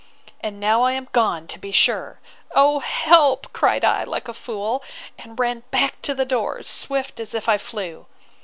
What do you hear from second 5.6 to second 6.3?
back to the